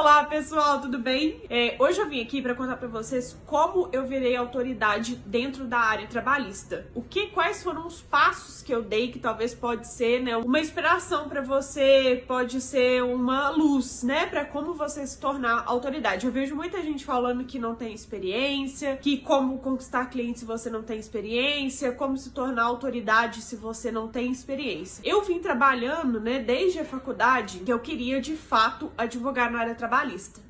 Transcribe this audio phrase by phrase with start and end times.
[0.00, 1.42] Olá pessoal, tudo bem?
[1.50, 5.80] É, hoje eu vim aqui para contar para vocês como eu virei autoridade dentro da
[5.80, 6.86] área trabalhista.
[6.94, 10.60] O que, quais foram os passos que eu dei que talvez pode ser, né, uma
[10.60, 16.26] inspiração para você, pode ser uma luz, né, para como você se tornar autoridade.
[16.26, 20.70] Eu vejo muita gente falando que não tem experiência, que como conquistar clientes se você
[20.70, 25.02] não tem experiência, como se tornar autoridade se você não tem experiência.
[25.04, 29.74] Eu vim trabalhando, né, desde a faculdade que eu queria de fato advogar na área
[29.74, 29.87] trabalhista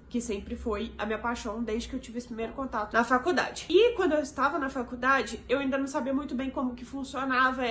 [0.09, 3.67] que sempre foi a minha paixão desde que eu tive esse primeiro contato na faculdade.
[3.69, 7.63] E quando eu estava na faculdade, eu ainda não sabia muito bem como que funcionava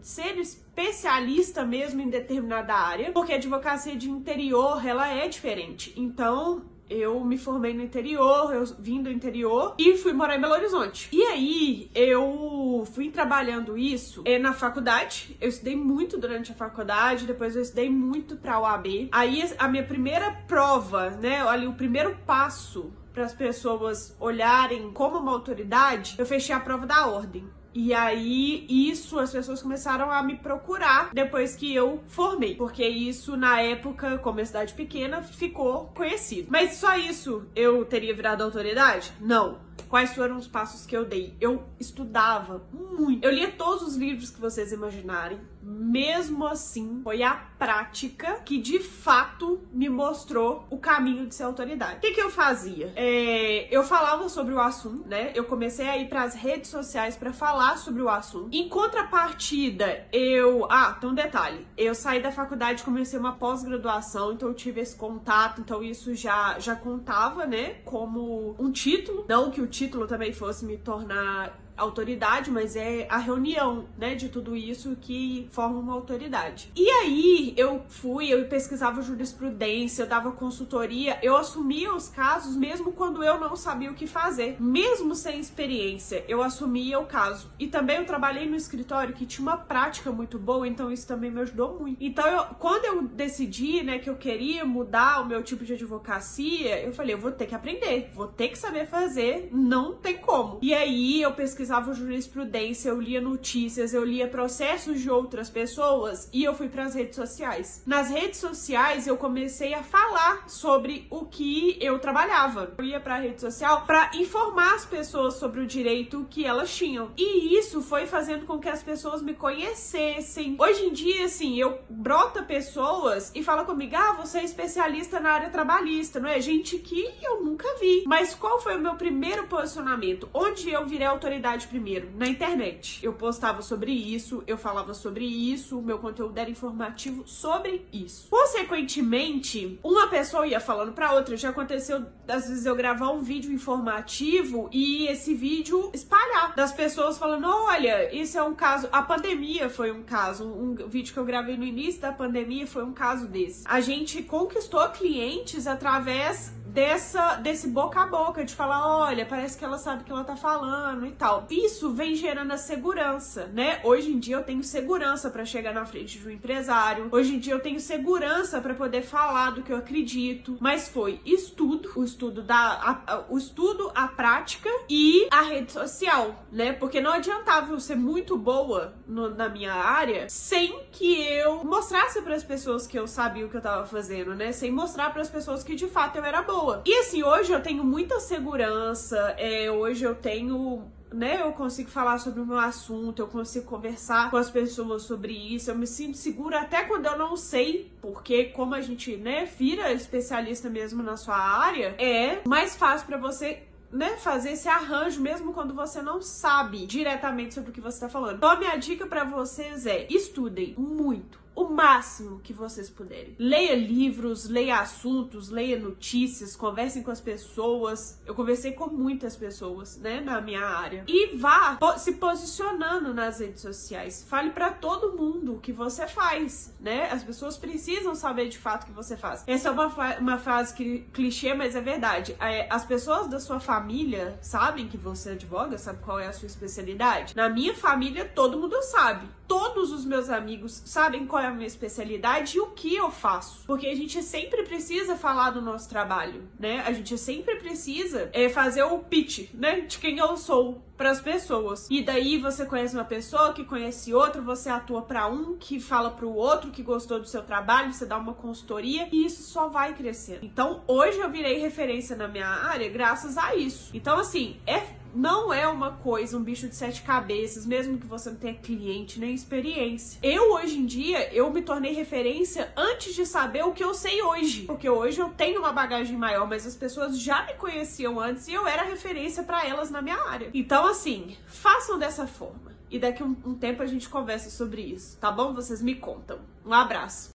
[0.00, 5.92] ser especialista mesmo em determinada área, porque a advocacia de interior, ela é diferente.
[5.96, 10.54] Então, eu me formei no interior, eu vim do interior e fui morar em Belo
[10.54, 11.08] Horizonte.
[11.12, 15.36] E aí eu fui trabalhando isso é, na faculdade.
[15.40, 19.08] Eu estudei muito durante a faculdade, depois eu estudei muito pra UAB.
[19.12, 25.18] Aí a minha primeira prova, né, ali o primeiro passo para as pessoas olharem como
[25.18, 27.48] uma autoridade, eu fechei a prova da ordem.
[27.74, 32.54] E aí, isso, as pessoas começaram a me procurar depois que eu formei.
[32.54, 36.46] Porque isso, na época, como é cidade pequena, ficou conhecido.
[36.50, 39.12] Mas só isso eu teria virado autoridade?
[39.20, 39.58] Não.
[39.88, 41.34] Quais foram os passos que eu dei?
[41.40, 43.24] Eu estudava muito.
[43.24, 45.40] Eu lia todos os livros que vocês imaginarem.
[45.62, 51.96] Mesmo assim, foi a prática que de fato me mostrou o caminho de ser autoridade.
[51.96, 52.92] O que, que eu fazia?
[52.94, 55.32] É, eu falava sobre o assunto, né?
[55.34, 58.50] Eu comecei a ir para as redes sociais para falar sobre o assunto.
[58.52, 60.66] Em contrapartida, eu.
[60.70, 61.66] Ah, tem um detalhe.
[61.76, 66.58] Eu saí da faculdade comecei uma pós-graduação, então eu tive esse contato, então isso já,
[66.58, 67.76] já contava, né?
[67.84, 69.24] Como um título.
[69.28, 74.28] Não que o título também fosse me tornar autoridade, mas é a reunião, né, de
[74.28, 76.70] tudo isso que forma uma autoridade.
[76.76, 82.92] E aí eu fui, eu pesquisava jurisprudência, eu dava consultoria, eu assumia os casos mesmo
[82.92, 87.50] quando eu não sabia o que fazer, mesmo sem experiência, eu assumia o caso.
[87.58, 91.30] E também eu trabalhei no escritório que tinha uma prática muito boa, então isso também
[91.30, 91.96] me ajudou muito.
[92.00, 96.82] Então eu, quando eu decidi, né, que eu queria mudar o meu tipo de advocacia,
[96.82, 100.58] eu falei, eu vou ter que aprender, vou ter que saber fazer, não tem como.
[100.62, 106.28] E aí eu pesquisei pesquisava jurisprudência, eu lia notícias, eu lia processos de outras pessoas
[106.30, 107.82] e eu fui para as redes sociais.
[107.86, 112.74] Nas redes sociais eu comecei a falar sobre o que eu trabalhava.
[112.76, 116.74] Eu ia para a rede social para informar as pessoas sobre o direito que elas
[116.74, 117.12] tinham.
[117.16, 120.56] E isso foi fazendo com que as pessoas me conhecessem.
[120.58, 125.32] Hoje em dia, assim, eu brota pessoas e fala comigo: "Ah, você é especialista na
[125.32, 126.40] área trabalhista", não é?
[126.40, 128.04] Gente que eu nunca vi.
[128.06, 130.28] Mas qual foi o meu primeiro posicionamento?
[130.34, 132.10] Onde eu virei autoridade primeiro?
[132.16, 132.98] Na internet.
[133.02, 138.28] Eu postava sobre isso, eu falava sobre isso, meu conteúdo era informativo sobre isso.
[138.28, 141.36] Consequentemente, uma pessoa ia falando para outra.
[141.36, 147.18] Já aconteceu, às vezes, eu gravar um vídeo informativo e esse vídeo espalhar das pessoas
[147.18, 148.88] falando: olha, isso é um caso.
[148.92, 150.44] A pandemia foi um caso.
[150.44, 153.64] Um vídeo que eu gravei no início da pandemia foi um caso desse.
[153.66, 159.64] A gente conquistou clientes através dessa desse boca a boca de falar, olha, parece que
[159.64, 161.46] ela sabe o que ela tá falando e tal.
[161.48, 163.80] Isso vem gerando a segurança, né?
[163.84, 167.08] Hoje em dia eu tenho segurança para chegar na frente de um empresário.
[167.12, 171.20] Hoje em dia eu tenho segurança para poder falar do que eu acredito, mas foi
[171.24, 176.72] estudo, o estudo da a, a, o estudo, a prática e a rede social, né?
[176.72, 182.20] Porque não adiantava eu ser muito boa no, na minha área sem que eu mostrasse
[182.20, 184.50] para as pessoas que eu sabia o que eu tava fazendo, né?
[184.50, 186.82] Sem mostrar para as pessoas que de fato eu era boa boa.
[186.86, 190.82] E assim, hoje eu tenho muita segurança, é, hoje eu tenho
[191.12, 195.32] né, eu consigo falar sobre o meu assunto, eu consigo conversar com as pessoas sobre
[195.32, 199.44] isso, eu me sinto segura até quando eu não sei, porque como a gente, né,
[199.44, 205.20] vira especialista mesmo na sua área, é mais fácil para você né, fazer esse arranjo
[205.20, 208.38] mesmo quando você não sabe diretamente sobre o que você está falando.
[208.38, 213.34] Então a minha dica para vocês é: estudem muito o máximo que vocês puderem.
[213.38, 218.20] Leia livros, leia assuntos, leia notícias, conversem com as pessoas.
[218.26, 221.04] Eu conversei com muitas pessoas, né, na minha área.
[221.06, 224.26] E vá se posicionando nas redes sociais.
[224.28, 227.10] Fale para todo mundo o que você faz, né?
[227.10, 229.44] As pessoas precisam saber de fato o que você faz.
[229.46, 229.86] Essa é uma,
[230.18, 232.36] uma frase que clichê, mas é verdade.
[232.40, 236.46] É, as pessoas da sua família sabem que você advoga, sabe qual é a sua
[236.46, 237.36] especialidade?
[237.36, 239.28] Na minha família, todo mundo sabe.
[239.46, 243.64] Todos os meus amigos sabem qual é a minha especialidade e o que eu faço.
[243.66, 246.82] Porque a gente sempre precisa falar do nosso trabalho, né?
[246.86, 249.80] A gente sempre precisa é, fazer o pitch, né?
[249.80, 251.88] De quem eu sou para as pessoas.
[251.90, 256.10] E daí você conhece uma pessoa que conhece outra, você atua para um, que fala
[256.10, 259.68] para o outro que gostou do seu trabalho, você dá uma consultoria e isso só
[259.68, 260.40] vai crescendo.
[260.42, 263.90] Então, hoje eu virei referência na minha área graças a isso.
[263.94, 268.30] Então, assim, é não é uma coisa, um bicho de sete cabeças, mesmo que você
[268.30, 270.18] não tenha cliente nem experiência.
[270.22, 274.22] Eu, hoje em dia, eu me tornei referência antes de saber o que eu sei
[274.22, 274.62] hoje.
[274.62, 278.52] Porque hoje eu tenho uma bagagem maior, mas as pessoas já me conheciam antes e
[278.52, 280.50] eu era referência para elas na minha área.
[280.52, 282.74] Então, assim, façam dessa forma.
[282.90, 285.52] E daqui um, um tempo a gente conversa sobre isso, tá bom?
[285.52, 286.38] Vocês me contam.
[286.64, 287.32] Um abraço.